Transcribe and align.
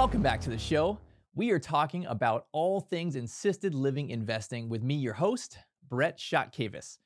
Welcome 0.00 0.22
back 0.22 0.40
to 0.40 0.50
the 0.50 0.56
show. 0.56 0.98
We 1.34 1.50
are 1.50 1.58
talking 1.58 2.06
about 2.06 2.46
all 2.52 2.80
things 2.80 3.16
assisted 3.16 3.74
living 3.74 4.08
investing 4.08 4.70
with 4.70 4.82
me, 4.82 4.94
your 4.94 5.12
host, 5.12 5.58
Brett 5.90 6.16
Chotkevys. 6.16 6.96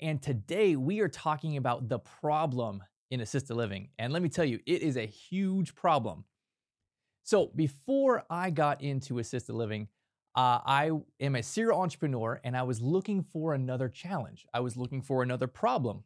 And 0.00 0.20
today 0.20 0.74
we 0.74 0.98
are 0.98 1.08
talking 1.08 1.58
about 1.58 1.88
the 1.88 2.00
problem 2.00 2.82
in 3.12 3.20
assisted 3.20 3.54
living. 3.54 3.90
And 4.00 4.12
let 4.12 4.20
me 4.20 4.28
tell 4.28 4.44
you, 4.44 4.58
it 4.66 4.82
is 4.82 4.96
a 4.96 5.06
huge 5.06 5.76
problem. 5.76 6.24
So, 7.22 7.52
before 7.54 8.24
I 8.28 8.50
got 8.50 8.82
into 8.82 9.20
assisted 9.20 9.54
living, 9.54 9.86
uh, 10.34 10.58
I 10.66 10.90
am 11.20 11.36
a 11.36 11.44
serial 11.44 11.80
entrepreneur 11.80 12.40
and 12.42 12.56
I 12.56 12.64
was 12.64 12.80
looking 12.80 13.22
for 13.22 13.54
another 13.54 13.88
challenge. 13.88 14.44
I 14.52 14.58
was 14.58 14.76
looking 14.76 15.02
for 15.02 15.22
another 15.22 15.46
problem. 15.46 16.02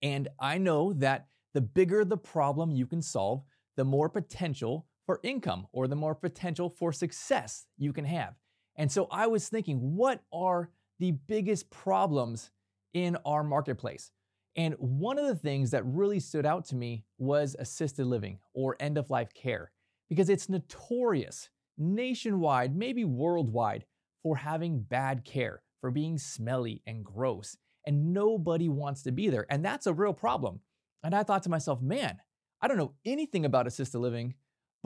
And 0.00 0.28
I 0.40 0.56
know 0.56 0.94
that 0.94 1.26
the 1.52 1.60
bigger 1.60 2.02
the 2.02 2.16
problem 2.16 2.70
you 2.70 2.86
can 2.86 3.02
solve, 3.02 3.42
the 3.76 3.84
more 3.84 4.08
potential 4.08 4.86
for 5.06 5.20
income 5.22 5.66
or 5.72 5.88
the 5.88 5.96
more 5.96 6.14
potential 6.14 6.68
for 6.68 6.92
success 6.92 7.66
you 7.78 7.92
can 7.92 8.04
have. 8.04 8.34
And 8.76 8.92
so 8.92 9.08
I 9.10 9.28
was 9.28 9.48
thinking, 9.48 9.78
what 9.96 10.22
are 10.32 10.70
the 10.98 11.12
biggest 11.12 11.70
problems 11.70 12.50
in 12.92 13.16
our 13.24 13.42
marketplace? 13.42 14.10
And 14.56 14.74
one 14.78 15.18
of 15.18 15.26
the 15.26 15.34
things 15.34 15.70
that 15.70 15.84
really 15.86 16.20
stood 16.20 16.46
out 16.46 16.64
to 16.66 16.76
me 16.76 17.04
was 17.18 17.56
assisted 17.58 18.06
living 18.06 18.38
or 18.54 18.76
end 18.80 18.98
of 18.98 19.10
life 19.10 19.32
care, 19.34 19.70
because 20.08 20.28
it's 20.28 20.48
notorious 20.48 21.50
nationwide, 21.78 22.74
maybe 22.74 23.04
worldwide, 23.04 23.84
for 24.22 24.36
having 24.36 24.80
bad 24.80 25.24
care, 25.24 25.62
for 25.80 25.90
being 25.90 26.18
smelly 26.18 26.82
and 26.86 27.04
gross, 27.04 27.56
and 27.86 28.12
nobody 28.12 28.68
wants 28.68 29.02
to 29.02 29.12
be 29.12 29.28
there. 29.28 29.46
And 29.50 29.64
that's 29.64 29.86
a 29.86 29.92
real 29.92 30.14
problem. 30.14 30.60
And 31.04 31.14
I 31.14 31.22
thought 31.22 31.42
to 31.44 31.50
myself, 31.50 31.82
man, 31.82 32.18
I 32.60 32.68
don't 32.68 32.78
know 32.78 32.94
anything 33.04 33.44
about 33.44 33.66
assisted 33.66 33.98
living, 33.98 34.34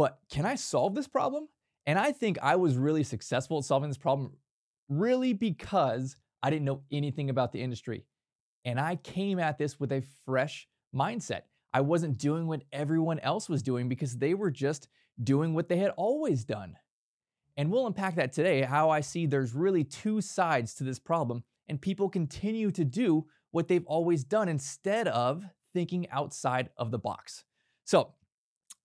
but 0.01 0.19
can 0.31 0.47
I 0.47 0.55
solve 0.55 0.95
this 0.95 1.09
problem? 1.09 1.47
And 1.85 1.99
I 1.99 2.13
think 2.13 2.39
I 2.41 2.57
was 2.57 2.79
really 2.79 3.03
successful 3.03 3.59
at 3.59 3.65
solving 3.65 3.91
this 3.91 3.99
problem 3.99 4.33
really 4.89 5.35
because 5.35 6.17
I 6.43 6.49
didn't 6.49 6.65
know 6.65 6.81
anything 6.91 7.29
about 7.29 7.53
the 7.53 7.61
industry. 7.61 8.07
And 8.65 8.81
I 8.81 8.97
came 8.97 9.39
at 9.39 9.59
this 9.59 9.79
with 9.79 9.93
a 9.93 10.03
fresh 10.25 10.67
mindset. 10.97 11.43
I 11.75 11.83
wasn't 11.83 12.17
doing 12.17 12.47
what 12.47 12.63
everyone 12.73 13.19
else 13.19 13.47
was 13.47 13.63
doing 13.63 13.91
because 13.91 14.17
they 14.17 14.33
were 14.33 14.51
just 14.51 14.89
doing 15.23 15.53
what 15.53 15.69
they 15.69 15.77
had 15.77 15.93
always 15.99 16.45
done. 16.47 16.77
And 17.59 17.71
we'll 17.71 17.87
unpack 17.87 18.15
that 18.15 18.33
today 18.33 18.63
how 18.63 18.89
I 18.89 19.03
see 19.03 19.27
there's 19.27 19.53
really 19.53 19.85
two 19.85 20.23
sides 20.23 20.73
to 20.77 20.85
this 20.85 20.99
problem, 20.99 21.45
and 21.69 21.79
people 21.79 22.09
continue 22.09 22.71
to 22.71 22.87
do 22.87 23.27
what 23.51 23.69
they've 23.69 23.85
always 23.85 24.25
done 24.25 24.49
instead 24.49 25.09
of 25.09 25.45
thinking 25.75 26.09
outside 26.09 26.71
of 26.79 26.91
the 26.91 26.99
box. 26.99 27.45
So 27.85 28.15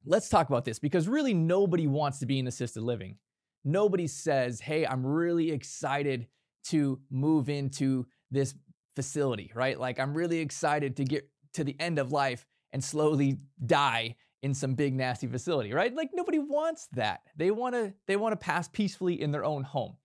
let's 0.06 0.30
talk 0.30 0.50
about 0.50 0.66
this 0.66 0.80
because 0.80 1.08
really 1.08 1.34
nobody 1.34 1.88
wants 1.88 2.20
to 2.20 2.26
be 2.26 2.40
in 2.40 2.48
assisted 2.48 2.82
living. 2.84 3.18
Nobody 3.64 4.08
says, 4.08 4.60
hey, 4.60 4.86
I'm 4.86 5.06
really 5.06 5.52
excited 5.52 6.28
to 6.66 7.00
move 7.10 7.50
into 7.50 8.06
this 8.32 8.54
facility, 8.96 9.52
right? 9.56 9.80
Like, 9.80 10.00
I'm 10.00 10.14
really 10.14 10.40
excited 10.40 10.98
to 10.98 11.04
get 11.04 11.30
to 11.54 11.64
the 11.64 11.76
end 11.80 12.00
of 12.00 12.12
life 12.12 12.46
and 12.74 12.84
slowly 12.84 13.40
die 13.66 14.16
in 14.46 14.54
some 14.54 14.76
big 14.76 14.94
nasty 14.94 15.26
facility, 15.26 15.74
right? 15.74 15.96
Like 15.96 16.12
nobody 16.14 16.38
wants 16.38 16.88
that. 16.92 17.22
They 17.36 17.50
want 17.50 17.74
to 17.74 17.94
they 18.06 18.16
want 18.16 18.34
to 18.34 18.38
pass 18.38 18.68
peacefully 18.68 19.20
in 19.20 19.32
their 19.32 19.44
own 19.44 19.64
home. 19.64 19.96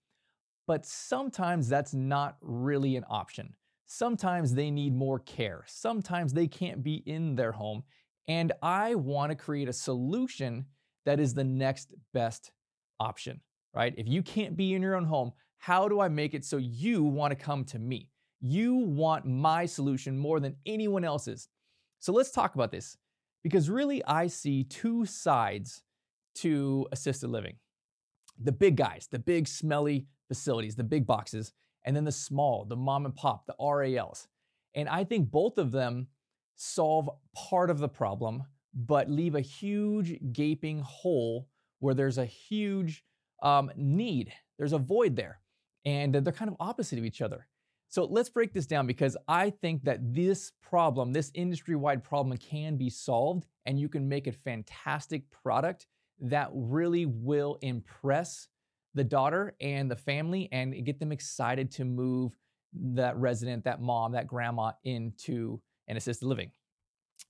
But 0.65 0.85
sometimes 0.85 1.69
that's 1.69 1.93
not 1.93 2.37
really 2.41 2.95
an 2.95 3.05
option. 3.07 3.53
Sometimes 3.85 4.53
they 4.53 4.71
need 4.71 4.95
more 4.95 5.19
care. 5.19 5.63
Sometimes 5.67 6.33
they 6.33 6.47
can't 6.47 6.81
be 6.81 7.03
in 7.05 7.35
their 7.35 7.51
home. 7.51 7.83
And 8.27 8.51
I 8.61 8.95
want 8.95 9.31
to 9.31 9.35
create 9.35 9.67
a 9.67 9.73
solution 9.73 10.65
that 11.05 11.19
is 11.19 11.33
the 11.33 11.43
next 11.43 11.93
best 12.13 12.51
option, 12.99 13.41
right? 13.73 13.93
If 13.97 14.07
you 14.07 14.21
can't 14.21 14.55
be 14.55 14.73
in 14.73 14.81
your 14.81 14.95
own 14.95 15.05
home, 15.05 15.31
how 15.57 15.87
do 15.87 15.99
I 15.99 16.07
make 16.07 16.33
it 16.33 16.45
so 16.45 16.57
you 16.57 17.03
want 17.03 17.31
to 17.31 17.35
come 17.35 17.63
to 17.65 17.79
me? 17.79 18.09
You 18.39 18.75
want 18.75 19.25
my 19.25 19.65
solution 19.65 20.17
more 20.17 20.39
than 20.39 20.55
anyone 20.65 21.03
else's. 21.03 21.49
So 21.99 22.13
let's 22.13 22.31
talk 22.31 22.55
about 22.55 22.71
this 22.71 22.97
because 23.43 23.69
really 23.69 24.03
I 24.05 24.27
see 24.27 24.63
two 24.63 25.05
sides 25.05 25.83
to 26.35 26.87
assisted 26.91 27.29
living 27.29 27.57
the 28.43 28.51
big 28.51 28.75
guys, 28.75 29.07
the 29.11 29.19
big 29.19 29.47
smelly 29.47 30.07
facilities, 30.27 30.75
the 30.75 30.83
big 30.83 31.05
boxes, 31.05 31.53
and 31.83 31.95
then 31.95 32.05
the 32.05 32.11
small, 32.11 32.65
the 32.65 32.75
mom 32.75 33.05
and 33.05 33.15
pop, 33.15 33.45
the 33.45 33.55
RALs. 33.59 34.27
And 34.73 34.89
I 34.89 35.03
think 35.03 35.29
both 35.29 35.57
of 35.57 35.71
them 35.71 36.07
solve 36.61 37.09
part 37.35 37.71
of 37.71 37.79
the 37.79 37.89
problem, 37.89 38.43
but 38.73 39.09
leave 39.09 39.33
a 39.33 39.41
huge 39.41 40.19
gaping 40.31 40.79
hole 40.79 41.47
where 41.79 41.95
there's 41.95 42.19
a 42.19 42.25
huge 42.25 43.03
um, 43.41 43.71
need. 43.75 44.31
There's 44.59 44.73
a 44.73 44.77
void 44.77 45.15
there. 45.15 45.39
And 45.85 46.13
they're 46.13 46.31
kind 46.31 46.51
of 46.51 46.57
opposite 46.59 46.99
of 46.99 47.05
each 47.05 47.23
other. 47.23 47.47
So 47.89 48.05
let's 48.05 48.29
break 48.29 48.53
this 48.53 48.67
down 48.67 48.85
because 48.85 49.17
I 49.27 49.49
think 49.49 49.83
that 49.85 50.13
this 50.13 50.51
problem, 50.61 51.11
this 51.11 51.31
industry 51.33 51.75
wide 51.75 52.03
problem, 52.03 52.37
can 52.37 52.77
be 52.77 52.89
solved 52.89 53.47
and 53.65 53.79
you 53.79 53.89
can 53.89 54.07
make 54.07 54.27
a 54.27 54.31
fantastic 54.31 55.23
product 55.31 55.87
that 56.21 56.49
really 56.53 57.07
will 57.07 57.57
impress 57.61 58.47
the 58.93 59.03
daughter 59.03 59.55
and 59.59 59.89
the 59.89 59.95
family 59.95 60.47
and 60.51 60.85
get 60.85 60.99
them 60.99 61.11
excited 61.11 61.71
to 61.71 61.85
move 61.85 62.37
that 62.73 63.17
resident, 63.17 63.63
that 63.63 63.81
mom, 63.81 64.11
that 64.11 64.27
grandma 64.27 64.71
into 64.83 65.59
an 65.87 65.97
assisted 65.97 66.25
living. 66.25 66.51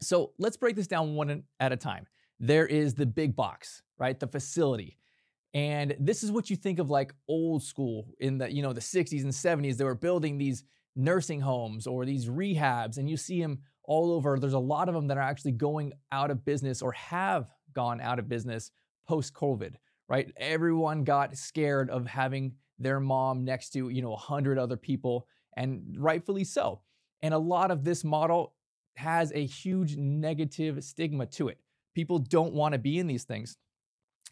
So 0.01 0.31
let's 0.38 0.57
break 0.57 0.75
this 0.75 0.88
down 0.88 1.16
one 1.16 1.44
at 1.59 1.72
a 1.72 1.78
time. 1.78 2.07
There 2.39 2.66
is 2.66 2.94
the 2.95 3.06
big 3.06 3.35
box, 3.35 3.84
right? 4.00 4.19
The 4.19 4.28
facility. 4.28 4.97
And 5.53 5.95
this 6.00 6.23
is 6.23 6.31
what 6.31 6.50
you 6.50 6.56
think 6.56 6.79
of 6.79 6.90
like 6.90 7.13
old 7.28 7.61
school 7.61 8.07
in 8.19 8.38
the, 8.38 8.51
you 8.51 8.61
know, 8.61 8.73
the 8.73 8.81
60s 8.81 9.23
and 9.23 9.31
70s. 9.31 9.78
They 9.78 9.84
were 9.84 9.95
building 9.95 10.38
these 10.38 10.63
nursing 10.95 11.41
homes 11.41 11.88
or 11.88 12.06
these 12.06 12.28
rehabs, 12.28 12.97
and 12.97 13.09
you 13.09 13.17
see 13.17 13.41
them 13.41 13.59
all 13.84 14.11
over. 14.11 14.40
There's 14.40 14.53
a 14.53 14.59
lot 14.59 14.88
of 14.88 14.95
them 14.95 15.07
that 15.07 15.17
are 15.17 15.23
actually 15.23 15.51
going 15.51 15.94
out 16.11 16.31
of 16.31 16.45
business 16.45 16.81
or 16.81 16.94
have 16.94 17.47
gone 17.73 18.01
out 18.01 18.19
of 18.19 18.29
business 18.29 18.72
post 19.07 19.34
COVID, 19.34 19.75
right? 20.07 20.31
Everyone 20.38 21.03
got 21.03 21.35
scared 21.35 21.90
of 21.90 22.07
having 22.07 22.53
their 22.79 23.00
mom 23.00 23.44
next 23.44 23.72
to, 23.72 23.90
you 23.90 24.01
know, 24.01 24.11
100 24.11 24.57
other 24.57 24.78
people, 24.78 25.28
and 25.57 25.95
rightfully 25.97 26.44
so. 26.44 26.81
And 27.21 27.33
a 27.33 27.37
lot 27.37 27.71
of 27.71 27.83
this 27.83 28.03
model 28.03 28.53
has 28.95 29.31
a 29.33 29.45
huge 29.45 29.97
negative 29.97 30.83
stigma 30.83 31.25
to 31.25 31.47
it. 31.49 31.57
People 31.95 32.19
don't 32.19 32.53
want 32.53 32.73
to 32.73 32.79
be 32.79 32.99
in 32.99 33.07
these 33.07 33.23
things. 33.23 33.57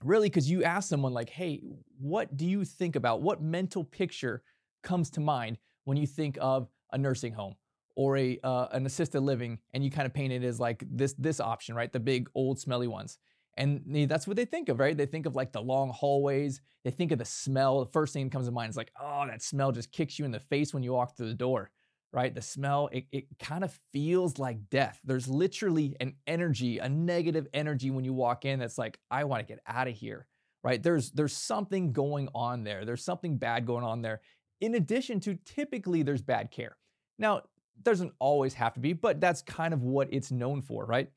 Really 0.03 0.29
because 0.29 0.49
you 0.49 0.63
ask 0.63 0.87
someone 0.87 1.13
like 1.13 1.29
hey 1.29 1.61
what 1.99 2.37
do 2.37 2.45
you 2.45 2.63
think 2.63 2.95
about 2.95 3.21
what 3.21 3.41
mental 3.41 3.83
picture 3.83 4.43
comes 4.81 5.09
to 5.11 5.19
mind 5.19 5.57
when 5.83 5.97
you 5.97 6.07
think 6.07 6.37
of 6.39 6.69
a 6.93 6.97
nursing 6.97 7.33
home 7.33 7.55
or 7.95 8.15
a 8.15 8.39
uh, 8.43 8.67
an 8.71 8.85
assisted 8.85 9.19
living? 9.19 9.59
And 9.73 9.83
you 9.83 9.91
kind 9.91 10.05
of 10.05 10.13
paint 10.13 10.31
it 10.31 10.43
as 10.43 10.59
like 10.59 10.83
this 10.89 11.13
this 11.17 11.41
option 11.41 11.75
right? 11.75 11.91
The 11.91 11.99
big 11.99 12.29
old 12.33 12.59
smelly 12.59 12.87
ones. 12.87 13.17
And 13.57 13.81
that's 14.07 14.25
what 14.25 14.37
they 14.37 14.45
think 14.45 14.69
of 14.69 14.79
right? 14.79 14.95
They 14.95 15.05
think 15.05 15.25
of 15.25 15.35
like 15.35 15.51
the 15.51 15.61
long 15.61 15.89
hallways. 15.89 16.61
They 16.85 16.91
think 16.91 17.11
of 17.11 17.19
the 17.19 17.25
smell. 17.25 17.83
The 17.83 17.91
first 17.91 18.13
thing 18.13 18.25
that 18.25 18.31
comes 18.31 18.45
to 18.45 18.53
mind 18.53 18.69
is 18.69 18.77
like 18.77 18.91
oh 19.01 19.25
that 19.27 19.43
smell 19.43 19.73
just 19.73 19.91
kicks 19.91 20.17
you 20.17 20.23
in 20.23 20.31
the 20.31 20.39
face 20.39 20.73
when 20.73 20.81
you 20.81 20.93
walk 20.93 21.17
through 21.17 21.27
the 21.27 21.33
door 21.33 21.71
right? 22.11 22.33
The 22.33 22.41
smell, 22.41 22.89
it, 22.91 23.05
it 23.11 23.25
kind 23.39 23.63
of 23.63 23.77
feels 23.91 24.39
like 24.39 24.69
death. 24.69 24.99
There's 25.03 25.27
literally 25.27 25.95
an 25.99 26.15
energy, 26.25 26.79
a 26.79 26.89
negative 26.89 27.47
energy 27.53 27.91
when 27.91 28.03
you 28.03 28.13
walk 28.13 28.45
in 28.45 28.59
that's 28.59 28.77
like, 28.77 28.99
I 29.11 29.25
want 29.25 29.45
to 29.45 29.53
get 29.53 29.61
out 29.67 29.87
of 29.87 29.95
here, 29.95 30.27
right? 30.63 30.81
There's 30.81 31.11
there's 31.11 31.33
something 31.35 31.91
going 31.93 32.29
on 32.33 32.63
there. 32.63 32.85
There's 32.85 33.03
something 33.03 33.37
bad 33.37 33.65
going 33.65 33.83
on 33.83 34.01
there. 34.01 34.21
In 34.59 34.75
addition 34.75 35.19
to 35.21 35.37
typically 35.45 36.03
there's 36.03 36.21
bad 36.21 36.51
care. 36.51 36.77
Now, 37.17 37.43
doesn't 37.81 38.13
always 38.19 38.53
have 38.55 38.73
to 38.73 38.79
be, 38.79 38.93
but 38.93 39.21
that's 39.21 39.41
kind 39.41 39.73
of 39.73 39.83
what 39.83 40.09
it's 40.11 40.31
known 40.31 40.61
for, 40.61 40.85
right? 40.85 41.09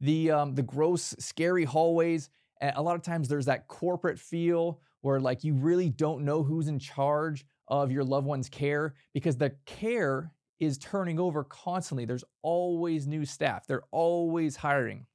The 0.00 0.30
um, 0.30 0.54
the 0.54 0.62
gross, 0.62 1.14
scary 1.18 1.64
hallways. 1.64 2.30
A 2.60 2.80
lot 2.80 2.94
of 2.94 3.02
times 3.02 3.28
there's 3.28 3.46
that 3.46 3.66
corporate 3.66 4.20
feel 4.20 4.80
where 5.00 5.20
like 5.20 5.42
you 5.42 5.54
really 5.54 5.88
don't 5.88 6.24
know 6.24 6.44
who's 6.44 6.68
in 6.68 6.78
charge 6.78 7.44
of 7.80 7.90
your 7.90 8.04
loved 8.04 8.26
one's 8.26 8.48
care 8.48 8.94
because 9.14 9.36
the 9.36 9.50
care 9.64 10.30
is 10.60 10.78
turning 10.78 11.18
over 11.18 11.42
constantly. 11.42 12.04
There's 12.04 12.24
always 12.42 13.06
new 13.06 13.24
staff, 13.24 13.66
they're 13.66 13.84
always 13.90 14.56
hiring. 14.56 15.06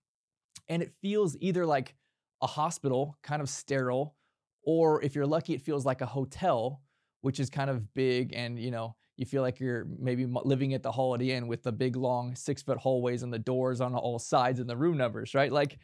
And 0.68 0.81
it 0.81 0.92
feels 1.01 1.38
either 1.39 1.65
like 1.65 1.95
a 2.42 2.48
hospital, 2.48 3.18
kind 3.24 3.42
of 3.42 3.50
sterile, 3.50 4.15
or 4.63 5.01
if 5.04 5.15
you're 5.15 5.25
lucky, 5.25 5.54
it 5.54 5.62
feels 5.62 5.86
like 5.86 6.01
a 6.01 6.06
hotel, 6.06 6.81
which 7.21 7.39
is 7.39 7.50
kind 7.50 7.69
of 7.69 7.94
big 7.94 8.33
and, 8.33 8.60
you 8.60 8.71
know, 8.71 8.95
you 9.15 9.25
feel 9.25 9.42
like 9.42 9.60
you're 9.60 9.88
maybe 10.00 10.25
living 10.25 10.74
at 10.74 10.83
the 10.83 10.92
Holiday 10.92 11.31
Inn 11.31 11.48
with 11.48 11.63
the 11.63 11.71
big 11.71 11.95
long 11.95 12.36
six 12.36 12.62
foot 12.62 12.77
hallways 12.77 13.24
and 13.24 13.33
the 13.33 13.39
doors 13.39 13.81
on 13.81 13.95
all 13.95 14.19
sides 14.19 14.60
and 14.60 14.69
the 14.69 14.77
room 14.77 14.98
numbers, 14.98 15.33
right? 15.33 15.51
Like, 15.51 15.80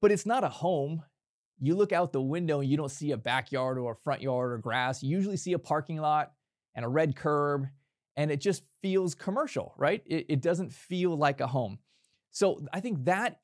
but 0.00 0.10
it's 0.10 0.26
not 0.26 0.42
a 0.42 0.48
home. 0.48 1.02
You 1.60 1.74
look 1.74 1.92
out 1.92 2.12
the 2.12 2.20
window 2.20 2.60
and 2.60 2.68
you 2.68 2.76
don't 2.76 2.90
see 2.90 3.12
a 3.12 3.16
backyard 3.16 3.78
or 3.78 3.92
a 3.92 3.96
front 3.96 4.22
yard 4.22 4.52
or 4.52 4.58
grass. 4.58 5.02
You 5.02 5.16
usually 5.16 5.36
see 5.36 5.52
a 5.52 5.58
parking 5.58 5.98
lot 5.98 6.32
and 6.74 6.84
a 6.84 6.88
red 6.88 7.14
curb, 7.16 7.68
and 8.16 8.30
it 8.30 8.40
just 8.40 8.62
feels 8.82 9.14
commercial, 9.14 9.74
right? 9.76 10.02
It, 10.06 10.26
it 10.28 10.40
doesn't 10.40 10.72
feel 10.72 11.16
like 11.16 11.40
a 11.40 11.46
home. 11.46 11.78
So 12.30 12.64
I 12.72 12.80
think 12.80 13.04
that 13.04 13.40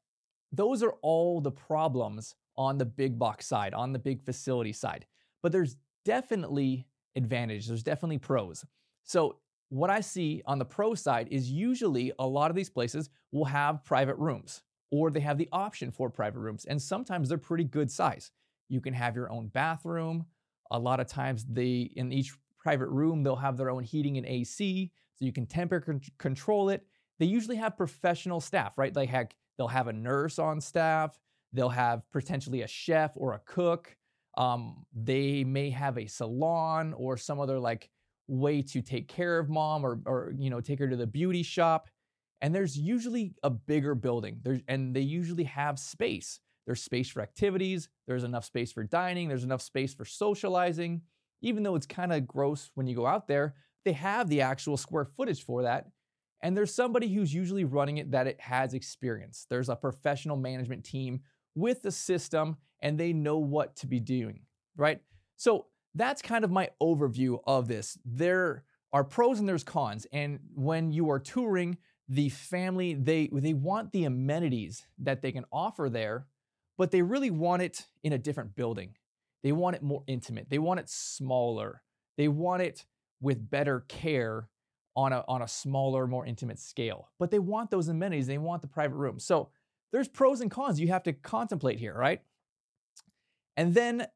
those 0.52 0.82
are 0.82 0.94
all 1.02 1.40
the 1.40 1.52
problems 1.52 2.34
on 2.56 2.78
the 2.78 2.84
big 2.84 3.18
box 3.18 3.46
side, 3.46 3.72
on 3.72 3.92
the 3.92 3.98
big 3.98 4.22
facility 4.24 4.72
side. 4.72 5.06
But 5.42 5.52
there's 5.52 5.76
definitely 6.04 6.86
advantage. 7.16 7.68
There's 7.68 7.82
definitely 7.82 8.18
pros. 8.18 8.64
So 9.04 9.38
what 9.68 9.90
I 9.90 10.00
see 10.00 10.42
on 10.46 10.58
the 10.58 10.64
pro 10.64 10.94
side 10.94 11.28
is 11.30 11.50
usually 11.50 12.12
a 12.18 12.26
lot 12.26 12.50
of 12.50 12.56
these 12.56 12.68
places 12.68 13.08
will 13.30 13.44
have 13.44 13.84
private 13.84 14.16
rooms 14.16 14.62
or 14.90 15.10
they 15.10 15.20
have 15.20 15.38
the 15.38 15.48
option 15.52 15.90
for 15.90 16.10
private 16.10 16.40
rooms. 16.40 16.64
And 16.64 16.80
sometimes 16.80 17.28
they're 17.28 17.38
pretty 17.38 17.64
good 17.64 17.90
size. 17.90 18.30
You 18.68 18.80
can 18.80 18.94
have 18.94 19.16
your 19.16 19.30
own 19.30 19.48
bathroom. 19.48 20.26
A 20.70 20.78
lot 20.78 21.00
of 21.00 21.06
times 21.06 21.44
they 21.48 21.90
in 21.96 22.12
each 22.12 22.32
private 22.58 22.88
room 22.88 23.22
they'll 23.22 23.36
have 23.36 23.56
their 23.56 23.70
own 23.70 23.82
heating 23.82 24.18
and 24.18 24.26
AC 24.26 24.92
so 25.14 25.24
you 25.24 25.32
can 25.32 25.46
temperature 25.46 26.00
control 26.18 26.68
it. 26.68 26.86
They 27.18 27.26
usually 27.26 27.56
have 27.56 27.76
professional 27.76 28.40
staff, 28.40 28.78
right? 28.78 28.94
They 28.94 29.06
heck, 29.06 29.34
they'll 29.58 29.68
have 29.68 29.88
a 29.88 29.92
nurse 29.92 30.38
on 30.38 30.60
staff, 30.60 31.18
they'll 31.52 31.68
have 31.68 32.02
potentially 32.12 32.62
a 32.62 32.66
chef 32.66 33.12
or 33.16 33.34
a 33.34 33.40
cook. 33.40 33.96
Um, 34.38 34.86
they 34.94 35.44
may 35.44 35.70
have 35.70 35.98
a 35.98 36.06
salon 36.06 36.94
or 36.94 37.16
some 37.16 37.40
other 37.40 37.58
like 37.58 37.90
way 38.28 38.62
to 38.62 38.80
take 38.80 39.08
care 39.08 39.38
of 39.38 39.50
mom 39.50 39.84
or, 39.84 40.00
or 40.06 40.32
you 40.38 40.50
know 40.50 40.60
take 40.60 40.78
her 40.78 40.88
to 40.88 40.96
the 40.96 41.06
beauty 41.06 41.42
shop 41.42 41.88
and 42.40 42.54
there's 42.54 42.78
usually 42.78 43.34
a 43.42 43.50
bigger 43.50 43.94
building. 43.94 44.40
There's, 44.42 44.60
and 44.68 44.94
they 44.94 45.00
usually 45.00 45.44
have 45.44 45.78
space. 45.78 46.40
There's 46.66 46.82
space 46.82 47.08
for 47.10 47.20
activities. 47.20 47.88
There's 48.06 48.24
enough 48.24 48.44
space 48.44 48.72
for 48.72 48.84
dining. 48.84 49.28
There's 49.28 49.44
enough 49.44 49.62
space 49.62 49.94
for 49.94 50.04
socializing. 50.04 51.02
Even 51.42 51.62
though 51.62 51.74
it's 51.74 51.86
kind 51.86 52.12
of 52.12 52.26
gross 52.26 52.70
when 52.74 52.86
you 52.86 52.94
go 52.94 53.06
out 53.06 53.28
there 53.28 53.54
they 53.86 53.92
have 53.92 54.28
the 54.28 54.42
actual 54.42 54.76
square 54.76 55.06
footage 55.06 55.42
for 55.42 55.62
that. 55.62 55.86
And 56.42 56.54
there's 56.54 56.74
somebody 56.74 57.08
who's 57.08 57.32
usually 57.32 57.64
running 57.64 57.96
it 57.96 58.10
that 58.10 58.26
it 58.26 58.38
has 58.38 58.74
experience. 58.74 59.46
There's 59.48 59.70
a 59.70 59.74
professional 59.74 60.36
management 60.36 60.84
team 60.84 61.20
with 61.54 61.80
the 61.80 61.90
system 61.90 62.58
and 62.82 63.00
they 63.00 63.14
know 63.14 63.38
what 63.38 63.76
to 63.76 63.86
be 63.86 63.98
doing 63.98 64.42
right? 64.80 65.00
So 65.36 65.66
that's 65.94 66.22
kind 66.22 66.44
of 66.44 66.50
my 66.50 66.70
overview 66.82 67.38
of 67.46 67.68
this. 67.68 67.98
There 68.04 68.64
are 68.92 69.04
pros 69.04 69.38
and 69.38 69.48
there's 69.48 69.62
cons. 69.62 70.06
And 70.12 70.40
when 70.54 70.90
you 70.90 71.10
are 71.10 71.18
touring, 71.18 71.76
the 72.10 72.28
family, 72.28 72.92
they, 72.94 73.30
they 73.32 73.54
want 73.54 73.92
the 73.92 74.04
amenities 74.04 74.84
that 74.98 75.22
they 75.22 75.30
can 75.30 75.44
offer 75.52 75.88
there, 75.88 76.26
but 76.76 76.90
they 76.90 77.02
really 77.02 77.30
want 77.30 77.62
it 77.62 77.86
in 78.02 78.12
a 78.12 78.18
different 78.18 78.56
building. 78.56 78.96
They 79.44 79.52
want 79.52 79.76
it 79.76 79.82
more 79.82 80.02
intimate. 80.08 80.50
They 80.50 80.58
want 80.58 80.80
it 80.80 80.90
smaller. 80.90 81.82
They 82.18 82.26
want 82.26 82.62
it 82.62 82.84
with 83.20 83.48
better 83.48 83.84
care 83.88 84.48
on 84.96 85.12
a, 85.12 85.24
on 85.28 85.40
a 85.40 85.48
smaller, 85.48 86.08
more 86.08 86.26
intimate 86.26 86.58
scale. 86.58 87.10
But 87.20 87.30
they 87.30 87.38
want 87.38 87.70
those 87.70 87.86
amenities. 87.86 88.26
They 88.26 88.38
want 88.38 88.60
the 88.60 88.68
private 88.68 88.96
room. 88.96 89.20
So 89.20 89.50
there's 89.92 90.08
pros 90.08 90.40
and 90.40 90.50
cons 90.50 90.80
you 90.80 90.88
have 90.88 91.04
to 91.04 91.12
contemplate 91.12 91.78
here, 91.78 91.96
right? 91.96 92.22
And 93.56 93.72
then 93.72 94.08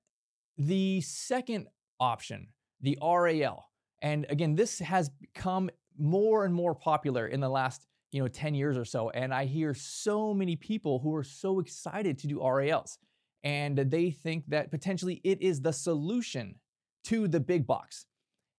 the 0.59 1.01
second 1.01 1.69
option, 2.01 2.49
the 2.81 2.99
RAL, 3.01 3.71
and 4.03 4.27
again, 4.29 4.57
this 4.57 4.81
has 4.81 5.09
become 5.09 5.71
more 5.99 6.45
and 6.45 6.55
more 6.55 6.75
popular 6.75 7.27
in 7.27 7.41
the 7.41 7.49
last 7.49 7.87
you 8.13 8.21
know 8.21 8.29
10 8.29 8.55
years 8.55 8.77
or 8.77 8.85
so 8.85 9.11
and 9.11 9.33
i 9.35 9.45
hear 9.45 9.75
so 9.75 10.33
many 10.33 10.57
people 10.57 11.01
who 11.01 11.15
are 11.15 11.25
so 11.25 11.59
excited 11.61 12.19
to 12.19 12.27
do 12.27 12.39
rals 12.39 12.99
and 13.43 13.77
they 13.77 14.11
think 14.11 14.45
that 14.49 14.71
potentially 14.71 15.21
it 15.25 15.41
is 15.43 15.61
the 15.61 15.73
solution 15.73 16.55
to 17.05 17.29
the 17.29 17.41
big 17.41 17.67
box 17.67 18.07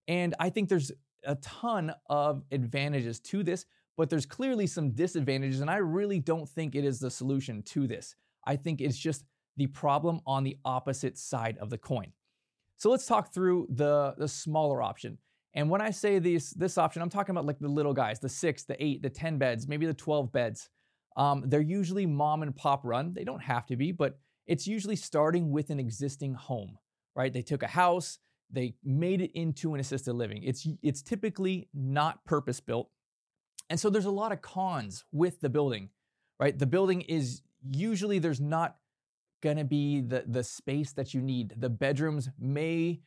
and 0.08 0.36
i 0.40 0.50
think 0.50 0.70
there's 0.70 0.92
a 1.26 1.36
ton 1.36 1.94
of 2.10 2.44
advantages 2.52 3.20
to 3.20 3.44
this 3.44 3.66
but 3.98 4.10
there's 4.10 4.26
clearly 4.26 4.68
some 4.68 4.92
disadvantages 4.92 5.62
and 5.62 5.70
i 5.70 5.78
really 5.78 6.20
don't 6.20 6.50
think 6.50 6.76
it 6.76 6.86
is 6.86 7.00
the 7.00 7.12
solution 7.12 7.64
to 7.64 7.88
this 7.88 8.16
i 8.46 8.56
think 8.56 8.82
it's 8.82 8.98
just 8.98 9.24
the 9.58 9.68
problem 9.68 10.20
on 10.26 10.44
the 10.44 10.58
opposite 10.66 11.18
side 11.18 11.58
of 11.60 11.70
the 11.70 11.78
coin. 11.78 12.12
So 12.78 12.90
let's 12.90 13.06
talk 13.06 13.34
through 13.34 13.68
the, 13.70 14.14
the 14.18 14.28
smaller 14.28 14.82
option. 14.82 15.18
And 15.56 15.70
when 15.70 15.82
I 15.82 15.92
say 15.92 16.20
this, 16.20 16.52
this 16.52 16.78
option, 16.78 17.02
I'm 17.02 17.10
talking 17.10 17.32
about 17.32 17.46
like 17.46 17.60
the 17.60 17.70
little 17.70 17.94
guys, 17.94 18.20
the 18.20 18.30
six, 18.30 18.64
the 18.64 18.82
eight, 18.84 19.02
the 19.02 19.10
10 19.10 19.38
beds, 19.38 19.68
maybe 19.68 19.86
the 19.86 19.94
12 19.94 20.32
beds. 20.32 20.70
Um, 21.16 21.44
they're 21.48 21.62
usually 21.62 22.06
mom 22.06 22.44
and 22.44 22.54
pop 22.54 22.82
run. 22.84 23.14
They 23.14 23.24
don't 23.24 23.42
have 23.42 23.66
to 23.68 23.78
be, 23.78 23.94
but 23.94 24.20
it's 24.46 24.68
usually 24.68 24.98
starting 24.98 25.52
with 25.52 25.70
an 25.70 25.80
existing 25.80 26.34
home, 26.34 26.78
right? 27.16 27.32
They 27.32 27.42
took 27.42 27.64
a 27.64 27.68
house, 27.68 28.20
they 28.52 28.76
made 28.84 29.22
it 29.22 29.32
into 29.34 29.74
an 29.74 29.80
assisted 29.80 30.14
living. 30.14 30.44
It's, 30.44 30.68
it's 30.84 31.02
typically 31.02 31.70
not 31.74 32.24
purpose 32.26 32.60
built. 32.60 32.90
And 33.70 33.80
so 33.80 33.90
there's 33.90 34.06
a 34.06 34.12
lot 34.12 34.34
of 34.34 34.42
cons 34.42 35.06
with 35.14 35.40
the 35.40 35.50
building, 35.50 35.90
right? 36.38 36.58
The 36.58 36.68
building 36.68 37.02
is 37.02 37.42
usually 37.72 38.20
there's 38.20 38.42
not 38.42 38.76
going 39.42 39.58
to 39.58 39.64
be 39.64 40.02
the, 40.02 40.26
the 40.28 40.44
space 40.44 40.92
that 40.94 41.14
you 41.14 41.22
need. 41.22 41.54
The 41.58 41.70
bedrooms 41.70 42.30
may 42.38 43.02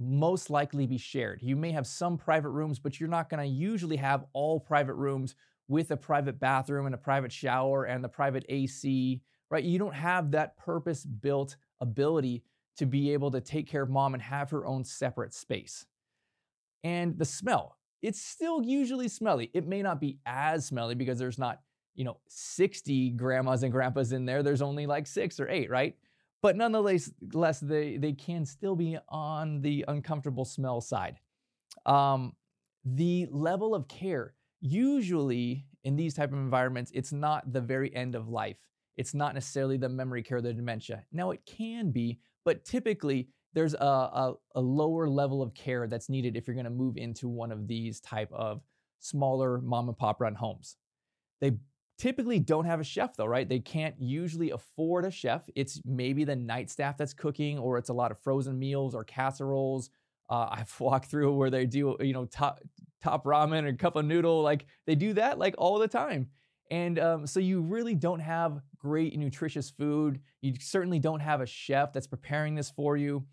most 0.00 0.48
likely 0.48 0.86
be 0.86 0.96
shared. 0.96 1.40
You 1.42 1.56
may 1.56 1.72
have 1.72 1.86
some 1.86 2.16
private 2.16 2.48
rooms, 2.48 2.78
but 2.78 2.98
you're 2.98 3.08
not 3.08 3.28
going 3.28 3.42
to 3.42 3.46
usually 3.46 3.96
have 3.96 4.24
all 4.32 4.58
private 4.58 4.94
rooms 4.94 5.34
with 5.68 5.90
a 5.90 5.96
private 5.96 6.40
bathroom 6.40 6.86
and 6.86 6.94
a 6.94 6.98
private 6.98 7.30
shower 7.30 7.84
and 7.84 8.02
the 8.02 8.08
private 8.08 8.44
AC, 8.48 9.20
right? 9.50 9.62
You 9.62 9.78
don't 9.78 9.94
have 9.94 10.30
that 10.30 10.56
purpose 10.56 11.04
built 11.04 11.56
ability 11.80 12.42
to 12.78 12.86
be 12.86 13.12
able 13.12 13.30
to 13.30 13.40
take 13.40 13.68
care 13.68 13.82
of 13.82 13.90
mom 13.90 14.14
and 14.14 14.22
have 14.22 14.50
her 14.50 14.64
own 14.64 14.84
separate 14.84 15.34
space. 15.34 15.84
And 16.82 17.18
the 17.18 17.26
smell, 17.26 17.76
it's 18.00 18.22
still 18.22 18.62
usually 18.62 19.08
smelly. 19.08 19.50
It 19.52 19.66
may 19.66 19.82
not 19.82 20.00
be 20.00 20.18
as 20.24 20.66
smelly 20.66 20.94
because 20.94 21.18
there's 21.18 21.38
not 21.38 21.60
you 21.94 22.04
know 22.04 22.18
60 22.28 23.10
grandmas 23.10 23.62
and 23.62 23.72
grandpas 23.72 24.12
in 24.12 24.24
there 24.24 24.42
there's 24.42 24.62
only 24.62 24.86
like 24.86 25.06
six 25.06 25.40
or 25.40 25.48
eight 25.48 25.68
right 25.68 25.96
but 26.42 26.56
nonetheless 26.56 27.10
less 27.32 27.60
they 27.60 27.96
they 27.96 28.12
can 28.12 28.44
still 28.44 28.76
be 28.76 28.96
on 29.08 29.60
the 29.62 29.84
uncomfortable 29.88 30.44
smell 30.44 30.80
side. 30.80 31.18
Um, 31.86 32.34
the 32.84 33.26
level 33.30 33.74
of 33.74 33.88
care 33.88 34.34
usually 34.60 35.66
in 35.84 35.96
these 35.96 36.14
type 36.14 36.32
of 36.32 36.38
environments 36.38 36.90
it's 36.94 37.12
not 37.12 37.52
the 37.52 37.60
very 37.60 37.94
end 37.94 38.14
of 38.14 38.28
life. 38.28 38.56
It's 38.96 39.14
not 39.14 39.34
necessarily 39.34 39.76
the 39.76 39.88
memory 39.88 40.22
care 40.22 40.40
the 40.40 40.52
dementia. 40.52 41.04
Now 41.12 41.30
it 41.30 41.40
can 41.46 41.90
be 41.90 42.18
but 42.44 42.64
typically 42.64 43.28
there's 43.52 43.74
a, 43.74 43.78
a, 43.78 44.34
a 44.54 44.60
lower 44.60 45.08
level 45.08 45.42
of 45.42 45.54
care 45.54 45.86
that's 45.86 46.08
needed 46.08 46.36
if 46.36 46.46
you're 46.46 46.54
going 46.54 46.64
to 46.64 46.70
move 46.70 46.96
into 46.96 47.28
one 47.28 47.50
of 47.50 47.66
these 47.66 48.00
type 48.00 48.30
of 48.32 48.62
smaller 49.00 49.60
mom 49.60 49.88
and 49.88 49.98
pop 49.98 50.20
run 50.20 50.34
homes. 50.34 50.76
They 51.40 51.52
typically 52.00 52.38
don't 52.38 52.64
have 52.64 52.80
a 52.80 52.84
chef 52.84 53.14
though, 53.14 53.26
right? 53.26 53.46
They 53.46 53.58
can't 53.58 53.94
usually 53.98 54.50
afford 54.50 55.04
a 55.04 55.10
chef. 55.10 55.48
It's 55.54 55.80
maybe 55.84 56.24
the 56.24 56.34
night 56.34 56.70
staff 56.70 56.96
that's 56.96 57.12
cooking, 57.12 57.58
or 57.58 57.76
it's 57.76 57.90
a 57.90 57.92
lot 57.92 58.10
of 58.10 58.18
frozen 58.18 58.58
meals 58.58 58.94
or 58.94 59.04
casseroles. 59.04 59.90
Uh, 60.28 60.48
I've 60.50 60.80
walked 60.80 61.10
through 61.10 61.34
where 61.34 61.50
they 61.50 61.66
do, 61.66 61.96
you 62.00 62.14
know, 62.14 62.24
top 62.24 62.60
top 63.02 63.24
ramen 63.24 63.64
or 63.64 63.72
cup 63.74 63.96
of 63.96 64.06
noodle. 64.06 64.42
Like 64.42 64.66
they 64.86 64.94
do 64.94 65.12
that 65.14 65.38
like 65.38 65.54
all 65.58 65.78
the 65.78 65.88
time. 65.88 66.28
And 66.70 66.98
um, 66.98 67.26
so 67.26 67.40
you 67.40 67.60
really 67.60 67.94
don't 67.94 68.20
have 68.20 68.60
great 68.78 69.18
nutritious 69.18 69.70
food. 69.70 70.20
You 70.40 70.54
certainly 70.60 71.00
don't 71.00 71.20
have 71.20 71.40
a 71.40 71.46
chef 71.46 71.92
that's 71.92 72.06
preparing 72.06 72.54
this 72.54 72.70
for 72.70 72.96
you. 72.96 73.26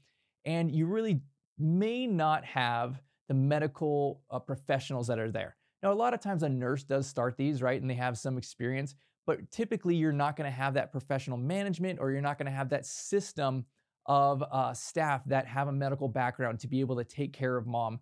And 0.44 0.72
you 0.72 0.88
really 0.88 1.22
may 1.58 2.08
not 2.08 2.44
have 2.46 3.00
the 3.28 3.34
medical 3.34 4.22
uh, 4.32 4.40
professionals 4.40 5.08
that 5.08 5.20
are 5.20 5.32
there. 5.32 5.56
Now, 5.84 5.92
a 5.92 5.94
lot 5.94 6.14
of 6.14 6.20
times 6.20 6.44
a 6.44 6.50
nurse 6.50 6.84
does 6.84 7.08
start 7.08 7.38
these, 7.38 7.62
right? 7.62 7.80
And 7.80 7.90
they 7.90 7.96
have 7.96 8.18
some 8.18 8.38
experience, 8.38 8.96
but 9.26 9.52
typically 9.52 9.96
you're 9.96 10.12
not 10.12 10.36
going 10.36 10.50
to 10.50 10.56
have 10.56 10.74
that 10.74 10.92
professional 10.92 11.38
management 11.38 12.00
or 12.00 12.12
you're 12.12 12.22
not 12.22 12.38
going 12.38 12.48
to 12.48 12.58
have 12.58 12.70
that 12.70 12.86
system 12.86 13.66
of 14.06 14.44
uh, 14.52 14.74
staff 14.74 15.24
that 15.26 15.46
have 15.46 15.68
a 15.68 15.72
medical 15.72 16.08
background 16.08 16.60
to 16.62 16.68
be 16.68 16.80
able 16.80 16.96
to 16.96 17.04
take 17.04 17.34
care 17.34 17.58
of 17.58 17.68
mom 17.68 18.00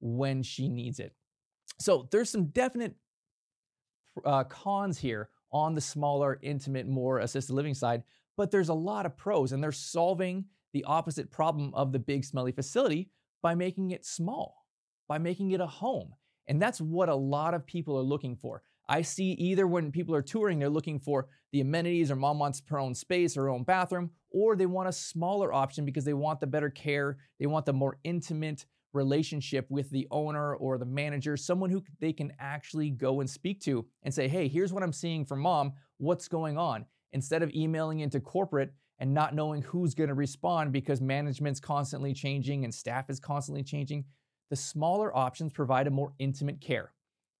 when 0.00 0.42
she 0.42 0.68
needs 0.68 1.00
it. 1.00 1.12
So 1.80 2.08
there's 2.10 2.30
some 2.30 2.46
definite 2.46 2.94
uh, 4.24 4.44
cons 4.44 4.98
here 4.98 5.30
on 5.52 5.74
the 5.74 5.80
smaller, 5.80 6.38
intimate, 6.42 6.86
more 6.86 7.18
assisted 7.18 7.54
living 7.54 7.74
side, 7.74 8.02
but 8.36 8.50
there's 8.50 8.68
a 8.68 8.74
lot 8.74 9.06
of 9.06 9.16
pros, 9.16 9.52
and 9.52 9.62
they're 9.62 9.72
solving 9.72 10.44
the 10.72 10.84
opposite 10.84 11.30
problem 11.30 11.74
of 11.74 11.92
the 11.92 11.98
big, 11.98 12.24
smelly 12.24 12.52
facility 12.52 13.10
by 13.42 13.54
making 13.54 13.90
it 13.90 14.04
small, 14.04 14.66
by 15.08 15.18
making 15.18 15.50
it 15.52 15.60
a 15.60 15.66
home. 15.66 16.14
And 16.48 16.60
that's 16.60 16.80
what 16.80 17.08
a 17.08 17.14
lot 17.14 17.54
of 17.54 17.66
people 17.66 17.96
are 17.96 18.02
looking 18.02 18.34
for. 18.34 18.62
I 18.88 19.02
see 19.02 19.32
either 19.32 19.66
when 19.66 19.92
people 19.92 20.14
are 20.14 20.22
touring, 20.22 20.58
they're 20.58 20.70
looking 20.70 20.98
for 20.98 21.28
the 21.52 21.60
amenities 21.60 22.10
or 22.10 22.16
mom 22.16 22.38
wants 22.38 22.62
her 22.68 22.78
own 22.78 22.94
space 22.94 23.36
or 23.36 23.42
her 23.42 23.50
own 23.50 23.62
bathroom, 23.62 24.10
or 24.30 24.56
they 24.56 24.66
want 24.66 24.88
a 24.88 24.92
smaller 24.92 25.52
option 25.52 25.84
because 25.84 26.04
they 26.04 26.14
want 26.14 26.40
the 26.40 26.46
better 26.46 26.70
care, 26.70 27.18
they 27.38 27.46
want 27.46 27.66
the 27.66 27.72
more 27.72 27.98
intimate 28.04 28.64
relationship 28.94 29.66
with 29.70 29.90
the 29.90 30.08
owner 30.10 30.54
or 30.54 30.78
the 30.78 30.86
manager, 30.86 31.36
someone 31.36 31.70
who 31.70 31.84
they 32.00 32.12
can 32.12 32.32
actually 32.38 32.90
go 32.90 33.20
and 33.20 33.28
speak 33.28 33.60
to 33.60 33.86
and 34.02 34.12
say, 34.12 34.26
hey, 34.26 34.48
here's 34.48 34.72
what 34.72 34.82
I'm 34.82 34.92
seeing 34.92 35.26
from 35.26 35.40
mom, 35.40 35.74
what's 35.98 36.28
going 36.28 36.56
on? 36.56 36.86
Instead 37.12 37.42
of 37.42 37.50
emailing 37.54 38.00
into 38.00 38.20
corporate 38.20 38.72
and 38.98 39.14
not 39.14 39.34
knowing 39.34 39.62
who's 39.62 39.94
going 39.94 40.08
to 40.08 40.14
respond 40.14 40.72
because 40.72 41.00
management's 41.00 41.60
constantly 41.60 42.12
changing 42.12 42.64
and 42.64 42.74
staff 42.74 43.08
is 43.10 43.20
constantly 43.20 43.62
changing, 43.62 44.04
the 44.50 44.56
smaller 44.56 45.16
options 45.16 45.52
provide 45.52 45.86
a 45.86 45.90
more 45.90 46.12
intimate 46.18 46.60
care. 46.60 46.92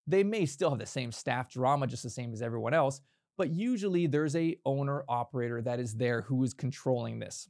They 0.06 0.24
may 0.24 0.46
still 0.46 0.70
have 0.70 0.78
the 0.78 0.86
same 0.86 1.12
staff 1.12 1.50
drama, 1.50 1.86
just 1.86 2.02
the 2.02 2.10
same 2.10 2.32
as 2.32 2.42
everyone 2.42 2.74
else, 2.74 3.00
but 3.36 3.50
usually 3.50 4.06
there's 4.06 4.34
a 4.34 4.56
owner 4.64 5.04
operator 5.08 5.62
that 5.62 5.78
is 5.78 5.94
there 5.94 6.22
who 6.22 6.42
is 6.42 6.54
controlling 6.54 7.18
this. 7.18 7.48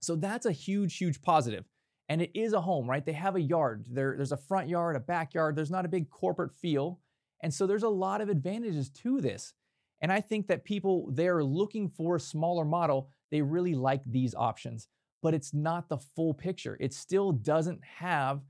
So 0.00 0.16
that's 0.16 0.46
a 0.46 0.52
huge, 0.52 0.96
huge 0.96 1.20
positive. 1.20 1.64
And 2.08 2.22
it 2.22 2.30
is 2.34 2.54
a 2.54 2.60
home, 2.60 2.88
right? 2.88 3.04
They 3.04 3.12
have 3.12 3.36
a 3.36 3.40
yard. 3.40 3.84
There, 3.90 4.14
there's 4.16 4.32
a 4.32 4.36
front 4.36 4.68
yard, 4.68 4.96
a 4.96 5.00
backyard. 5.00 5.54
There's 5.54 5.70
not 5.70 5.84
a 5.84 5.88
big 5.88 6.08
corporate 6.08 6.54
feel. 6.54 7.00
And 7.42 7.52
so 7.52 7.66
there's 7.66 7.82
a 7.82 7.88
lot 7.88 8.20
of 8.20 8.28
advantages 8.28 8.88
to 8.90 9.20
this. 9.20 9.52
And 10.00 10.12
I 10.12 10.20
think 10.20 10.46
that 10.46 10.64
people 10.64 11.10
they're 11.12 11.44
looking 11.44 11.88
for 11.88 12.16
a 12.16 12.20
smaller 12.20 12.64
model, 12.64 13.10
they 13.30 13.42
really 13.42 13.74
like 13.74 14.02
these 14.06 14.34
options, 14.34 14.88
but 15.22 15.34
it's 15.34 15.52
not 15.52 15.88
the 15.88 15.98
full 15.98 16.32
picture. 16.32 16.76
It 16.80 16.94
still 16.94 17.32
doesn't 17.32 17.80
have 17.84 18.40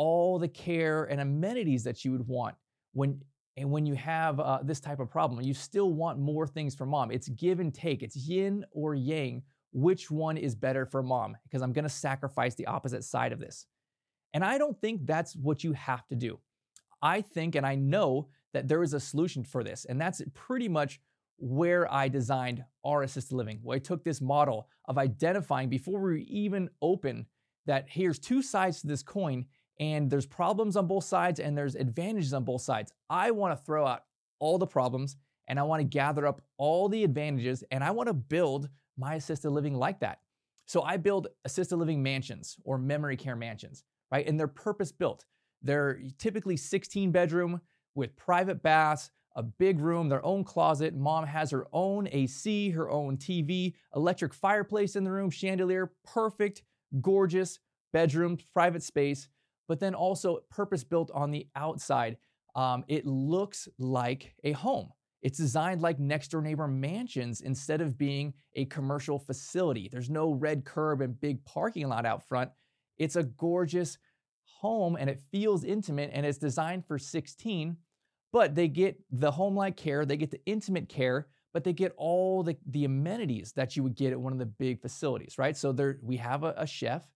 all 0.00 0.38
the 0.38 0.48
care 0.48 1.04
and 1.04 1.20
amenities 1.20 1.84
that 1.84 2.06
you 2.06 2.10
would 2.10 2.26
want 2.26 2.54
when 2.94 3.20
and 3.58 3.70
when 3.70 3.84
you 3.84 3.94
have 3.94 4.40
uh, 4.40 4.60
this 4.62 4.80
type 4.80 4.98
of 4.98 5.10
problem. 5.10 5.42
You 5.42 5.52
still 5.52 5.92
want 5.92 6.18
more 6.18 6.46
things 6.46 6.74
for 6.74 6.86
mom. 6.86 7.10
It's 7.10 7.28
give 7.28 7.60
and 7.60 7.74
take. 7.74 8.02
It's 8.02 8.16
yin 8.16 8.64
or 8.70 8.94
yang. 8.94 9.42
Which 9.72 10.10
one 10.10 10.38
is 10.38 10.54
better 10.54 10.86
for 10.86 11.02
mom? 11.02 11.36
Because 11.42 11.60
I'm 11.60 11.74
going 11.74 11.84
to 11.84 11.90
sacrifice 11.90 12.54
the 12.54 12.66
opposite 12.66 13.04
side 13.04 13.30
of 13.30 13.40
this. 13.40 13.66
And 14.32 14.42
I 14.42 14.56
don't 14.56 14.80
think 14.80 15.04
that's 15.04 15.36
what 15.36 15.62
you 15.62 15.74
have 15.74 16.06
to 16.08 16.14
do. 16.14 16.38
I 17.02 17.20
think 17.20 17.54
and 17.54 17.66
I 17.66 17.74
know 17.74 18.28
that 18.54 18.68
there 18.68 18.82
is 18.82 18.94
a 18.94 19.00
solution 19.00 19.44
for 19.44 19.62
this. 19.62 19.84
And 19.84 20.00
that's 20.00 20.22
pretty 20.32 20.68
much 20.68 20.98
where 21.36 21.92
I 21.92 22.08
designed 22.08 22.64
our 22.86 23.02
assisted 23.02 23.34
living. 23.34 23.58
Where 23.62 23.76
I 23.76 23.80
took 23.80 24.02
this 24.02 24.22
model 24.22 24.66
of 24.88 24.96
identifying 24.96 25.68
before 25.68 26.00
we 26.00 26.22
even 26.22 26.70
open 26.80 27.26
that 27.66 27.84
here's 27.90 28.18
two 28.18 28.40
sides 28.40 28.80
to 28.80 28.86
this 28.86 29.02
coin 29.02 29.44
and 29.80 30.10
there's 30.10 30.26
problems 30.26 30.76
on 30.76 30.86
both 30.86 31.04
sides 31.04 31.40
and 31.40 31.58
there's 31.58 31.74
advantages 31.74 32.32
on 32.32 32.44
both 32.44 32.62
sides. 32.62 32.92
I 33.08 33.32
want 33.32 33.58
to 33.58 33.64
throw 33.64 33.86
out 33.86 34.04
all 34.38 34.58
the 34.58 34.66
problems 34.66 35.16
and 35.48 35.58
I 35.58 35.64
want 35.64 35.80
to 35.80 35.84
gather 35.84 36.26
up 36.26 36.42
all 36.58 36.88
the 36.88 37.02
advantages 37.02 37.64
and 37.72 37.82
I 37.82 37.90
want 37.90 38.06
to 38.08 38.14
build 38.14 38.68
my 38.96 39.14
assisted 39.14 39.50
living 39.50 39.74
like 39.74 39.98
that. 40.00 40.20
So 40.66 40.82
I 40.82 40.98
build 40.98 41.28
assisted 41.44 41.76
living 41.76 42.02
mansions 42.02 42.56
or 42.62 42.78
memory 42.78 43.16
care 43.16 43.34
mansions, 43.34 43.82
right? 44.12 44.26
And 44.26 44.38
they're 44.38 44.46
purpose 44.46 44.92
built. 44.92 45.24
They're 45.62 46.00
typically 46.18 46.56
16 46.56 47.10
bedroom, 47.10 47.60
with 47.94 48.16
private 48.16 48.62
baths, 48.62 49.10
a 49.36 49.42
big 49.42 49.80
room, 49.80 50.08
their 50.08 50.24
own 50.24 50.44
closet. 50.44 50.94
Mom 50.94 51.26
has 51.26 51.50
her 51.50 51.66
own 51.72 52.08
AC, 52.10 52.70
her 52.70 52.90
own 52.90 53.16
TV, 53.16 53.74
electric 53.94 54.34
fireplace 54.34 54.96
in 54.96 55.04
the 55.04 55.10
room, 55.10 55.30
chandelier, 55.30 55.92
perfect, 56.04 56.62
gorgeous 57.00 57.58
bedroom, 57.92 58.38
private 58.52 58.82
space, 58.82 59.28
but 59.70 59.78
then 59.78 59.94
also 59.94 60.40
purpose 60.50 60.82
built 60.82 61.12
on 61.14 61.30
the 61.30 61.46
outside. 61.54 62.16
Um, 62.56 62.82
it 62.88 63.06
looks 63.06 63.68
like 63.78 64.34
a 64.42 64.50
home. 64.50 64.88
It's 65.22 65.38
designed 65.38 65.80
like 65.80 66.00
next 66.00 66.32
door 66.32 66.42
neighbor 66.42 66.66
mansions 66.66 67.40
instead 67.40 67.80
of 67.80 67.96
being 67.96 68.34
a 68.56 68.64
commercial 68.64 69.16
facility. 69.16 69.88
There's 69.88 70.10
no 70.10 70.32
red 70.32 70.64
curb 70.64 71.02
and 71.02 71.20
big 71.20 71.44
parking 71.44 71.88
lot 71.88 72.04
out 72.04 72.26
front. 72.26 72.50
It's 72.98 73.14
a 73.14 73.22
gorgeous 73.22 73.96
home 74.42 74.96
and 74.98 75.08
it 75.08 75.20
feels 75.30 75.62
intimate 75.62 76.10
and 76.12 76.26
it's 76.26 76.38
designed 76.38 76.84
for 76.84 76.98
16, 76.98 77.76
but 78.32 78.56
they 78.56 78.66
get 78.66 79.00
the 79.12 79.30
home 79.30 79.54
like 79.54 79.76
care, 79.76 80.04
they 80.04 80.16
get 80.16 80.32
the 80.32 80.44
intimate 80.46 80.88
care, 80.88 81.28
but 81.54 81.62
they 81.62 81.72
get 81.72 81.94
all 81.96 82.42
the, 82.42 82.56
the 82.66 82.86
amenities 82.86 83.52
that 83.52 83.76
you 83.76 83.84
would 83.84 83.94
get 83.94 84.10
at 84.10 84.20
one 84.20 84.32
of 84.32 84.40
the 84.40 84.46
big 84.46 84.80
facilities, 84.80 85.38
right? 85.38 85.56
So 85.56 85.70
there 85.70 86.00
we 86.02 86.16
have 86.16 86.42
a, 86.42 86.54
a 86.56 86.66
chef, 86.66 87.06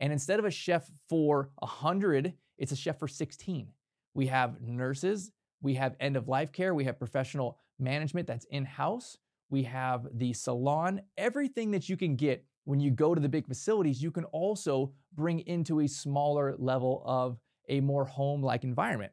and 0.00 0.12
instead 0.12 0.38
of 0.38 0.44
a 0.44 0.50
chef 0.50 0.90
for 1.08 1.50
100, 1.58 2.34
it's 2.58 2.72
a 2.72 2.76
chef 2.76 2.98
for 2.98 3.08
16. 3.08 3.68
We 4.14 4.26
have 4.26 4.60
nurses, 4.60 5.30
we 5.60 5.74
have 5.74 5.96
end 6.00 6.16
of 6.16 6.28
life 6.28 6.52
care, 6.52 6.74
we 6.74 6.84
have 6.84 6.98
professional 6.98 7.58
management 7.78 8.26
that's 8.26 8.46
in 8.46 8.64
house, 8.64 9.18
we 9.50 9.62
have 9.64 10.06
the 10.12 10.32
salon, 10.32 11.02
everything 11.16 11.70
that 11.72 11.88
you 11.88 11.96
can 11.96 12.16
get 12.16 12.44
when 12.66 12.80
you 12.80 12.90
go 12.90 13.14
to 13.14 13.20
the 13.20 13.28
big 13.28 13.46
facilities, 13.46 14.02
you 14.02 14.10
can 14.10 14.24
also 14.24 14.92
bring 15.14 15.40
into 15.40 15.80
a 15.80 15.86
smaller 15.86 16.54
level 16.58 17.02
of 17.06 17.38
a 17.68 17.80
more 17.80 18.04
home 18.04 18.42
like 18.42 18.64
environment. 18.64 19.12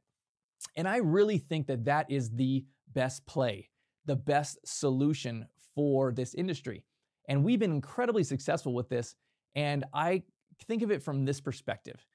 And 0.75 0.87
I 0.87 0.97
really 0.97 1.37
think 1.37 1.67
that 1.67 1.85
that 1.85 2.09
is 2.09 2.31
the 2.31 2.65
best 2.93 3.25
play, 3.27 3.69
the 4.05 4.15
best 4.15 4.57
solution 4.65 5.47
for 5.75 6.11
this 6.11 6.33
industry. 6.33 6.83
And 7.29 7.43
we've 7.43 7.59
been 7.59 7.71
incredibly 7.71 8.23
successful 8.23 8.73
with 8.73 8.89
this. 8.89 9.15
And 9.55 9.85
I 9.93 10.23
think 10.67 10.81
of 10.81 10.91
it 10.91 11.01
from 11.01 11.25
this 11.25 11.41
perspective. 11.41 12.05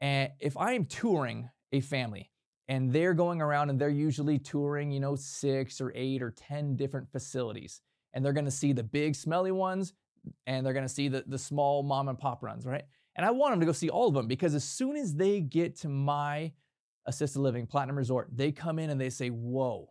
And 0.00 0.30
if 0.40 0.56
I 0.56 0.72
am 0.72 0.84
touring 0.84 1.50
a 1.72 1.80
family 1.80 2.30
and 2.68 2.92
they're 2.92 3.14
going 3.14 3.40
around 3.40 3.70
and 3.70 3.80
they're 3.80 3.88
usually 3.88 4.38
touring, 4.38 4.90
you 4.90 5.00
know, 5.00 5.16
six 5.16 5.80
or 5.80 5.92
eight 5.94 6.22
or 6.22 6.30
10 6.30 6.76
different 6.76 7.10
facilities, 7.10 7.80
and 8.12 8.24
they're 8.24 8.32
going 8.32 8.46
to 8.46 8.50
see 8.50 8.72
the 8.72 8.82
big 8.82 9.14
smelly 9.14 9.52
ones 9.52 9.92
and 10.46 10.64
they're 10.64 10.72
going 10.72 10.86
to 10.86 10.92
see 10.92 11.08
the, 11.08 11.24
the 11.26 11.38
small 11.38 11.82
mom 11.82 12.08
and 12.08 12.18
pop 12.18 12.42
runs, 12.42 12.66
right? 12.66 12.84
And 13.14 13.24
I 13.24 13.30
want 13.30 13.52
them 13.52 13.60
to 13.60 13.66
go 13.66 13.72
see 13.72 13.88
all 13.88 14.08
of 14.08 14.14
them 14.14 14.26
because 14.26 14.54
as 14.54 14.64
soon 14.64 14.96
as 14.96 15.14
they 15.14 15.40
get 15.40 15.76
to 15.80 15.88
my 15.88 16.52
assisted 17.06 17.40
living 17.40 17.66
platinum 17.66 17.96
resort, 17.96 18.28
they 18.32 18.52
come 18.52 18.78
in 18.78 18.90
and 18.90 19.00
they 19.00 19.10
say, 19.10 19.28
Whoa, 19.28 19.88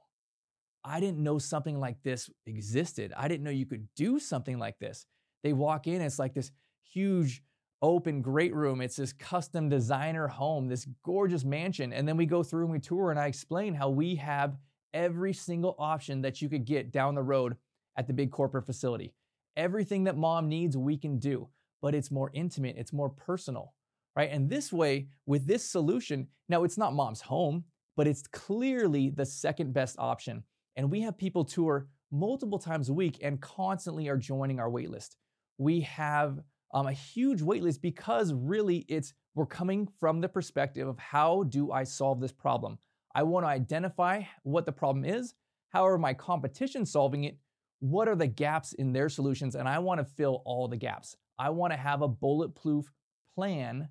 I 0.83 0.99
didn't 0.99 1.23
know 1.23 1.39
something 1.39 1.79
like 1.79 2.03
this 2.03 2.29
existed. 2.45 3.13
I 3.17 3.27
didn't 3.27 3.43
know 3.43 3.49
you 3.49 3.65
could 3.65 3.87
do 3.95 4.19
something 4.19 4.59
like 4.59 4.77
this. 4.79 5.05
They 5.43 5.53
walk 5.53 5.87
in, 5.87 6.01
it's 6.01 6.19
like 6.19 6.33
this 6.33 6.51
huge, 6.83 7.41
open, 7.85 8.19
great 8.19 8.53
room. 8.55 8.81
It's 8.81 8.95
this 8.95 9.13
custom 9.13 9.69
designer 9.69 10.27
home, 10.27 10.67
this 10.67 10.87
gorgeous 11.03 11.45
mansion. 11.45 11.93
And 11.93 12.07
then 12.07 12.17
we 12.17 12.25
go 12.25 12.41
through 12.41 12.63
and 12.63 12.71
we 12.71 12.79
tour, 12.79 13.11
and 13.11 13.19
I 13.19 13.27
explain 13.27 13.75
how 13.75 13.89
we 13.89 14.15
have 14.15 14.57
every 14.91 15.33
single 15.33 15.75
option 15.77 16.23
that 16.23 16.41
you 16.41 16.49
could 16.49 16.65
get 16.65 16.91
down 16.91 17.13
the 17.13 17.21
road 17.21 17.57
at 17.95 18.07
the 18.07 18.13
big 18.13 18.31
corporate 18.31 18.65
facility. 18.65 19.13
Everything 19.55 20.05
that 20.05 20.17
mom 20.17 20.49
needs, 20.49 20.75
we 20.75 20.97
can 20.97 21.19
do, 21.19 21.47
but 21.79 21.93
it's 21.93 22.09
more 22.09 22.31
intimate, 22.33 22.75
it's 22.75 22.91
more 22.91 23.09
personal, 23.09 23.75
right? 24.15 24.31
And 24.31 24.49
this 24.49 24.73
way, 24.73 25.09
with 25.27 25.45
this 25.45 25.63
solution, 25.63 26.27
now 26.49 26.63
it's 26.63 26.79
not 26.79 26.95
mom's 26.95 27.21
home, 27.21 27.65
but 27.95 28.07
it's 28.07 28.23
clearly 28.27 29.11
the 29.11 29.27
second 29.27 29.73
best 29.73 29.95
option. 29.99 30.43
And 30.75 30.89
we 30.89 31.01
have 31.01 31.19
people 31.19 31.45
tour 31.45 31.87
multiple 32.11 32.57
times 32.57 32.89
a 32.89 32.93
week 32.93 33.19
and 33.21 33.39
constantly 33.39 34.09
are 34.09 34.17
joining 34.17 34.59
our 34.59 34.69
waitlist. 34.69 35.17
We 35.59 35.81
have 35.81 36.39
um, 36.75 36.87
a 36.87 36.91
huge 36.91 37.41
waitlist 37.41 37.81
because 37.81 38.33
really 38.33 38.85
it's 38.89 39.13
we're 39.33 39.45
coming 39.45 39.87
from 39.99 40.21
the 40.21 40.29
perspective 40.29 40.87
of 40.87 40.99
how 40.99 41.43
do 41.43 41.71
I 41.71 41.83
solve 41.83 42.19
this 42.19 42.31
problem? 42.31 42.77
I 43.15 43.23
want 43.23 43.45
to 43.45 43.49
identify 43.49 44.23
what 44.43 44.65
the 44.65 44.71
problem 44.71 45.05
is. 45.05 45.33
However, 45.69 45.97
my 45.97 46.13
competition 46.13 46.85
solving 46.85 47.23
it 47.23 47.37
what 47.79 48.07
are 48.07 48.15
the 48.15 48.27
gaps 48.27 48.73
in 48.73 48.93
their 48.93 49.09
solutions? 49.09 49.55
And 49.55 49.67
I 49.67 49.79
want 49.79 49.99
to 49.99 50.05
fill 50.05 50.41
all 50.45 50.67
the 50.67 50.77
gaps. 50.77 51.15
I 51.37 51.49
want 51.49 51.73
to 51.73 51.77
have 51.77 52.01
a 52.01 52.07
bulletproof 52.07 52.91
plan 53.35 53.89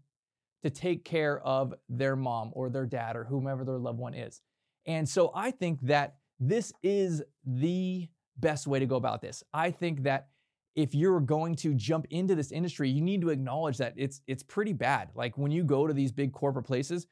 to 0.63 0.71
take 0.71 1.05
care 1.05 1.41
of 1.41 1.75
their 1.89 2.17
mom 2.17 2.51
or 2.55 2.71
their 2.71 2.87
dad 2.87 3.15
or 3.17 3.25
whomever 3.25 3.65
their 3.65 3.79
loved 3.79 3.99
one 3.99 4.15
is. 4.15 4.41
And 4.87 5.09
so 5.09 5.31
I 5.35 5.51
think 5.51 5.81
that 5.83 6.17
this 6.41 6.73
is 6.83 7.23
the 7.47 8.09
best 8.39 8.67
way 8.67 8.79
to 8.79 8.87
go 8.87 8.97
about 8.97 9.21
this. 9.21 9.45
I 9.53 9.71
think 9.71 10.05
that 10.05 10.29
if 10.75 10.95
you're 10.95 11.21
going 11.21 11.55
to 11.57 11.75
jump 11.75 12.07
into 12.11 12.35
this 12.35 12.51
industry, 12.51 12.89
you 12.89 13.01
need 13.01 13.21
to 13.21 13.31
acknowledge 13.31 13.79
that 13.79 13.95
it's 13.97 14.21
it's 14.27 14.43
pretty 14.43 14.73
bad. 14.73 15.11
Like 15.15 15.39
when 15.39 15.53
you 15.53 15.65
go 15.65 15.87
to 15.87 15.95
these 15.95 16.13
big 16.13 16.33
corporate 16.33 16.67
places, 16.67 17.07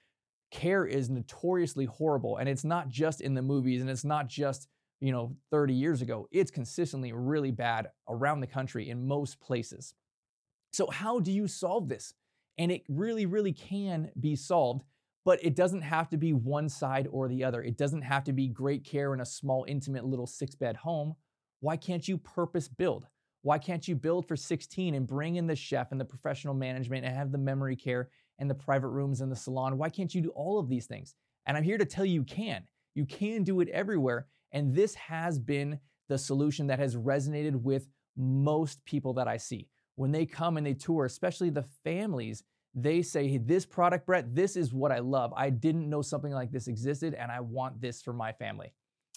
care 0.50 0.84
is 0.84 1.08
notoriously 1.08 1.86
horrible 1.86 2.36
and 2.36 2.48
it's 2.48 2.64
not 2.64 2.88
just 2.88 3.20
in 3.20 3.34
the 3.34 3.42
movies 3.42 3.80
and 3.80 3.88
it's 3.88 4.04
not 4.04 4.28
just 4.28 4.68
you 5.02 5.10
know, 5.10 5.36
30 5.50 5.74
years 5.74 6.00
ago, 6.00 6.28
it's 6.30 6.52
consistently 6.52 7.12
really 7.12 7.50
bad 7.50 7.88
around 8.08 8.38
the 8.38 8.46
country 8.46 8.88
in 8.88 9.08
most 9.08 9.40
places. 9.40 9.94
So, 10.72 10.88
how 10.90 11.18
do 11.18 11.32
you 11.32 11.48
solve 11.48 11.88
this? 11.88 12.14
And 12.56 12.70
it 12.70 12.84
really, 12.88 13.26
really 13.26 13.52
can 13.52 14.12
be 14.20 14.36
solved, 14.36 14.84
but 15.24 15.44
it 15.44 15.56
doesn't 15.56 15.82
have 15.82 16.08
to 16.10 16.16
be 16.16 16.32
one 16.32 16.68
side 16.68 17.08
or 17.10 17.26
the 17.26 17.42
other. 17.42 17.62
It 17.62 17.76
doesn't 17.76 18.02
have 18.02 18.22
to 18.24 18.32
be 18.32 18.46
great 18.46 18.84
care 18.84 19.12
in 19.12 19.20
a 19.20 19.26
small, 19.26 19.64
intimate 19.66 20.04
little 20.04 20.26
six 20.26 20.54
bed 20.54 20.76
home. 20.76 21.16
Why 21.58 21.76
can't 21.76 22.06
you 22.06 22.16
purpose 22.16 22.68
build? 22.68 23.08
Why 23.42 23.58
can't 23.58 23.86
you 23.86 23.96
build 23.96 24.26
for 24.26 24.36
16 24.36 24.94
and 24.94 25.06
bring 25.06 25.36
in 25.36 25.46
the 25.46 25.56
chef 25.56 25.90
and 25.90 26.00
the 26.00 26.04
professional 26.04 26.54
management 26.54 27.04
and 27.04 27.14
have 27.14 27.32
the 27.32 27.38
memory 27.38 27.76
care 27.76 28.08
and 28.38 28.48
the 28.48 28.54
private 28.54 28.88
rooms 28.88 29.20
and 29.20 29.30
the 29.30 29.36
salon? 29.36 29.78
Why 29.78 29.90
can't 29.90 30.14
you 30.14 30.20
do 30.20 30.30
all 30.30 30.58
of 30.58 30.68
these 30.68 30.86
things? 30.86 31.14
And 31.46 31.56
I'm 31.56 31.64
here 31.64 31.78
to 31.78 31.84
tell 31.84 32.04
you 32.04 32.14
you 32.14 32.24
can. 32.24 32.64
You 32.94 33.04
can 33.04 33.42
do 33.42 33.60
it 33.60 33.68
everywhere. 33.70 34.28
And 34.52 34.74
this 34.74 34.94
has 34.94 35.38
been 35.38 35.80
the 36.08 36.18
solution 36.18 36.68
that 36.68 36.78
has 36.78 36.94
resonated 36.94 37.56
with 37.56 37.88
most 38.16 38.84
people 38.84 39.14
that 39.14 39.28
I 39.28 39.38
see. 39.38 39.68
When 39.96 40.12
they 40.12 40.26
come 40.26 40.56
and 40.56 40.66
they 40.66 40.74
tour, 40.74 41.04
especially 41.04 41.50
the 41.50 41.64
families, 41.84 42.44
they 42.74 43.02
say, 43.02 43.28
hey, 43.28 43.38
This 43.38 43.66
product, 43.66 44.06
Brett, 44.06 44.34
this 44.34 44.56
is 44.56 44.72
what 44.72 44.92
I 44.92 45.00
love. 45.00 45.32
I 45.36 45.50
didn't 45.50 45.90
know 45.90 46.02
something 46.02 46.32
like 46.32 46.50
this 46.50 46.68
existed, 46.68 47.14
and 47.14 47.30
I 47.30 47.40
want 47.40 47.80
this 47.80 48.02
for 48.02 48.12
my 48.12 48.32
family. 48.32 48.72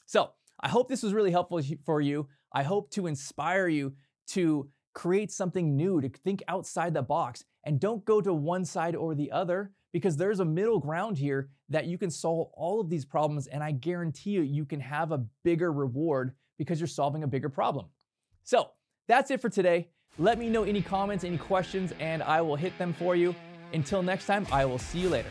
So 0.05 0.32
I 0.60 0.67
hope 0.67 0.89
this 0.89 1.03
was 1.03 1.13
really 1.13 1.32
helpful 1.32 1.62
for 1.86 2.01
you. 2.01 2.27
I 2.53 2.63
hope 2.63 2.89
to 2.91 3.08
inspire 3.08 3.67
you 3.67 3.94
to 4.27 4.70
create 4.94 5.32
something 5.32 5.75
new, 5.75 6.01
to 6.01 6.10
think 6.10 6.41
outside 6.48 6.94
the 6.94 7.01
box, 7.01 7.44
and 7.65 7.79
don't 7.79 8.05
go 8.05 8.22
to 8.22 8.34
one 8.34 8.65
side 8.65 8.96
or 8.96 9.15
the 9.15 9.32
other 9.32 9.72
because 9.91 10.17
there's 10.17 10.39
a 10.39 10.46
middle 10.46 10.79
ground 10.79 11.17
here 11.17 11.50
that 11.70 11.86
you 11.86 11.98
can 11.98 12.10
solve 12.12 12.50
all 12.53 12.79
of 12.79 12.89
these 12.89 13.05
problems. 13.05 13.48
And 13.48 13.63
I 13.63 13.72
guarantee 13.72 14.32
you, 14.32 14.41
you 14.41 14.65
can 14.65 14.79
have 14.79 15.12
a 15.12 15.24
bigger 15.44 15.72
reward 15.72 16.34
because 16.58 16.79
you're 16.79 16.88
solving 16.88 17.24
a 17.24 17.27
bigger 17.27 17.50
problem. 17.50 17.88
So 18.44 18.72
that's 19.08 19.32
it 19.32 19.41
for 19.41 19.50
today. 19.50 19.89
Let 20.17 20.38
me 20.38 20.50
know 20.50 20.63
any 20.63 20.82
comments, 20.82 21.24
any 21.24 21.38
questions, 21.38 21.94
and 22.00 22.24
I 22.24 22.41
will 22.41 22.55
hit 22.55 22.77
them 22.77 22.94
for 22.94 23.15
you. 23.15 23.36
Until 23.74 24.01
next 24.01 24.25
time, 24.25 24.46
I 24.51 24.65
will 24.65 24.79
see 24.79 25.00
you 25.00 25.10
later. 25.10 25.29